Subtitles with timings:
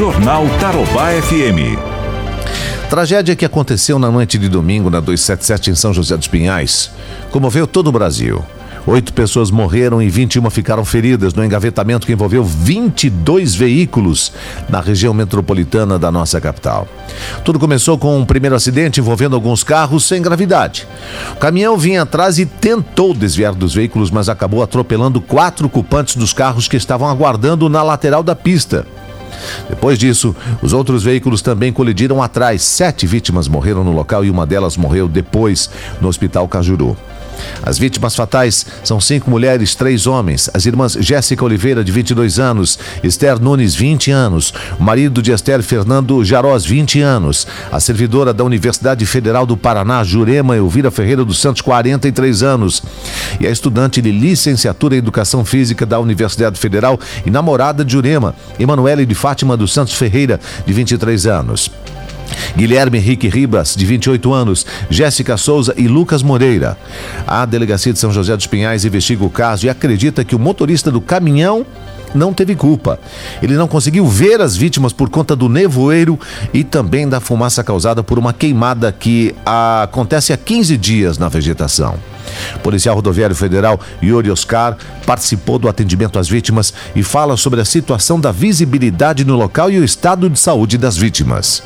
[0.00, 1.76] Jornal Tarobá FM.
[2.88, 6.90] Tragédia que aconteceu na noite de domingo na 277 em São José dos Pinhais
[7.30, 8.42] comoveu todo o Brasil.
[8.86, 14.32] Oito pessoas morreram e 21 ficaram feridas no engavetamento que envolveu 22 veículos
[14.70, 16.88] na região metropolitana da nossa capital.
[17.44, 20.88] Tudo começou com um primeiro acidente envolvendo alguns carros sem gravidade.
[21.32, 26.32] O caminhão vinha atrás e tentou desviar dos veículos, mas acabou atropelando quatro ocupantes dos
[26.32, 28.86] carros que estavam aguardando na lateral da pista.
[29.68, 32.62] Depois disso, os outros veículos também colidiram atrás.
[32.62, 35.70] Sete vítimas morreram no local e uma delas morreu depois
[36.00, 36.96] no Hospital Cajuru.
[37.62, 40.50] As vítimas fatais são cinco mulheres, três homens.
[40.52, 45.62] As irmãs Jéssica Oliveira, de 22 anos, Esther Nunes, 20 anos, o marido de Esther,
[45.62, 51.38] Fernando Jarós, 20 anos, a servidora da Universidade Federal do Paraná, Jurema Elvira Ferreira dos
[51.38, 52.82] Santos, 43 anos,
[53.38, 58.34] e a estudante de licenciatura em Educação Física da Universidade Federal e namorada de Jurema,
[58.58, 61.70] Emanuele de Fátima dos Santos Ferreira, de 23 anos.
[62.56, 66.76] Guilherme Henrique Ribas, de 28 anos, Jéssica Souza e Lucas Moreira.
[67.26, 70.90] A Delegacia de São José dos Pinhais investiga o caso e acredita que o motorista
[70.90, 71.66] do caminhão
[72.14, 72.98] não teve culpa.
[73.42, 76.18] Ele não conseguiu ver as vítimas por conta do nevoeiro
[76.52, 81.94] e também da fumaça causada por uma queimada que acontece há 15 dias na vegetação.
[82.56, 87.64] O policial rodoviário federal Yuri Oscar participou do atendimento às vítimas e fala sobre a
[87.64, 91.62] situação da visibilidade no local e o estado de saúde das vítimas.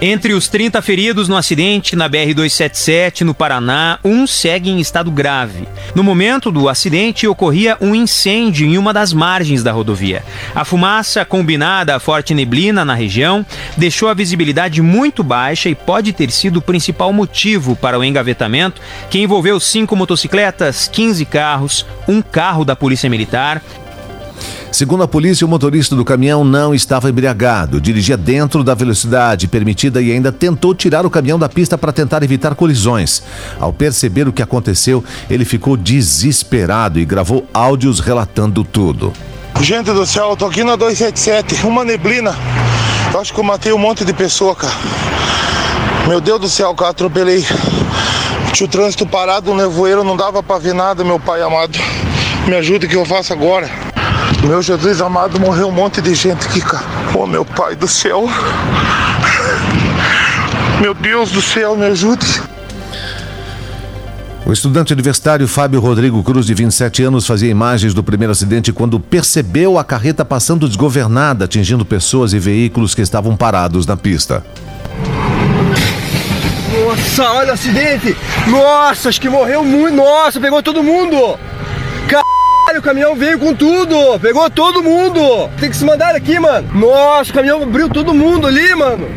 [0.00, 5.66] Entre os 30 feridos no acidente na BR-277, no Paraná, um segue em estado grave.
[5.92, 10.22] No momento do acidente, ocorria um incêndio em uma das margens da rodovia.
[10.54, 13.44] A fumaça, combinada à forte neblina na região,
[13.76, 18.80] deixou a visibilidade muito baixa e pode ter sido o principal motivo para o engavetamento,
[19.10, 23.60] que envolveu cinco motocicletas, 15 carros, um carro da Polícia Militar
[24.70, 30.00] Segundo a polícia, o motorista do caminhão não estava embriagado, dirigia dentro da velocidade permitida
[30.00, 33.22] e ainda tentou tirar o caminhão da pista para tentar evitar colisões.
[33.58, 39.12] Ao perceber o que aconteceu, ele ficou desesperado e gravou áudios relatando tudo.
[39.60, 42.36] Gente do céu, eu tô aqui na 277, uma neblina.
[43.12, 44.74] Eu acho que eu matei um monte de pessoa, cara.
[46.06, 47.44] Meu Deus do céu, cara, atropelei.
[48.52, 51.78] Tinha o trânsito parado, o nevoeiro não dava pra ver nada, meu pai amado.
[52.46, 53.87] Me ajuda que eu faço agora.
[54.46, 56.84] Meu Jesus amado, morreu um monte de gente aqui, cara.
[57.14, 58.28] Oh, meu Pai do céu.
[60.80, 62.40] Meu Deus do céu, me ajude.
[64.46, 68.98] O estudante universitário Fábio Rodrigo Cruz, de 27 anos, fazia imagens do primeiro acidente quando
[68.98, 74.42] percebeu a carreta passando desgovernada, atingindo pessoas e veículos que estavam parados na pista.
[76.86, 78.16] Nossa, olha o acidente!
[78.46, 79.96] Nossa, acho que morreu muito!
[79.96, 81.38] Nossa, pegou todo mundo!
[82.76, 85.48] O caminhão veio com tudo, pegou todo mundo.
[85.58, 86.68] Tem que se mandar aqui, mano.
[86.72, 89.08] Nossa, o caminhão abriu todo mundo ali, mano.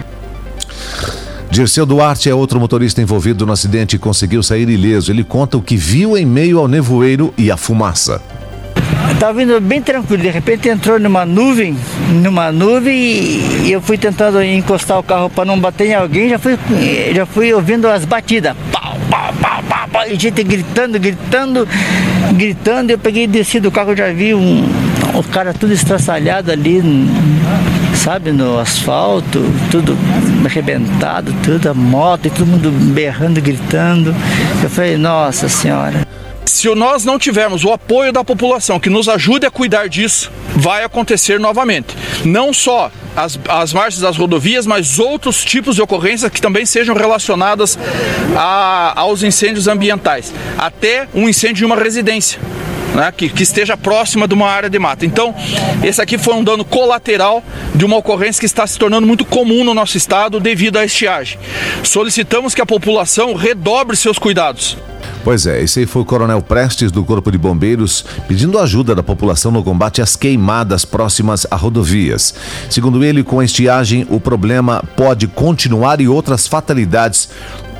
[1.51, 5.11] Dirceu Duarte é outro motorista envolvido no acidente e conseguiu sair ileso.
[5.11, 8.21] Ele conta o que viu em meio ao nevoeiro e à fumaça.
[9.11, 11.77] Estava vindo bem tranquilo, de repente entrou numa nuvem,
[12.23, 16.39] numa nuvem e eu fui tentando encostar o carro para não bater em alguém, já
[16.39, 16.57] fui,
[17.13, 18.55] já fui ouvindo as batidas.
[18.71, 21.67] Pau, pau, pau, pau, pau, e gente gritando, gritando,
[22.33, 22.91] gritando.
[22.91, 24.63] Eu peguei e desci do carro, já vi um,
[25.13, 26.81] o cara tudo estraçalhado ali,
[27.95, 29.97] sabe, no asfalto, tudo
[30.45, 34.15] arrebentado, tudo, a moto, e todo mundo berrando, gritando.
[34.63, 36.07] Eu falei, nossa senhora
[36.61, 40.83] se nós não tivermos o apoio da população que nos ajude a cuidar disso, vai
[40.83, 41.95] acontecer novamente.
[42.23, 46.95] Não só as, as margens das rodovias, mas outros tipos de ocorrências que também sejam
[46.95, 47.77] relacionadas
[48.35, 50.33] a, aos incêndios ambientais.
[50.57, 52.39] Até um incêndio em uma residência.
[52.93, 55.05] Né, que, que, esteja próxima de uma área de mata.
[55.05, 55.33] Então,
[55.81, 57.41] esse aqui foi um dano colateral
[57.73, 61.39] de uma ocorrência que está se tornando muito comum no nosso estado devido à estiagem.
[61.85, 64.75] Solicitamos que a população redobre seus cuidados.
[65.23, 69.51] Pois é, esse foi o Coronel Prestes do Corpo de Bombeiros pedindo ajuda da população
[69.51, 72.33] no combate às queimadas próximas a rodovias.
[72.71, 77.29] Segundo ele, com a estiagem, o problema pode continuar e outras fatalidades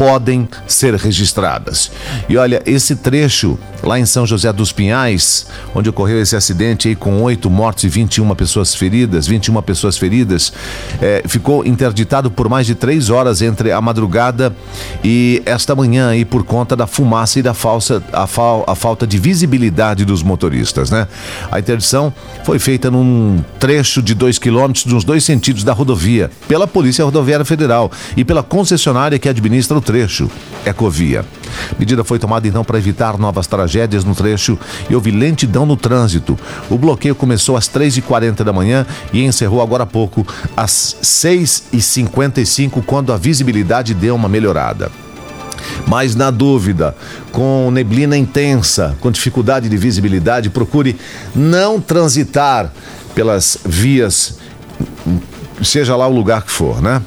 [0.02, 1.92] podem ser registradas.
[2.28, 5.46] E olha, esse trecho lá em São José dos Pinhais,
[5.76, 10.52] onde ocorreu esse acidente aí com oito mortos e 21 pessoas feridas, 21 pessoas feridas,
[11.00, 14.56] é, ficou interditado por mais de três horas entre a madrugada
[15.04, 19.06] e esta manhã aí por conta da fumaça e da falsa, a, fal, a falta
[19.06, 21.08] de visibilidade dos motoristas, né?
[21.52, 22.12] A interdição
[22.44, 27.46] foi feita num trecho de dois quilômetros nos dois sentidos da rodovia, pela Polícia Rodoviária
[27.46, 30.32] Federal e pela concessionária que administra o trecho
[30.66, 31.26] Ecovia.
[31.78, 34.58] Medida foi tomada então para evitar novas tragédias no trecho
[34.90, 36.40] e houve lentidão no trânsito.
[36.70, 43.12] O bloqueio começou às 3h40 da manhã e encerrou agora há pouco às 6h55, quando
[43.12, 44.90] a visibilidade deu uma melhorada.
[45.86, 46.96] Mas na dúvida,
[47.34, 50.96] com neblina intensa, com dificuldade de visibilidade, procure
[51.36, 52.72] não transitar
[53.14, 54.38] pelas vias,
[55.62, 57.02] seja lá o lugar que for, né?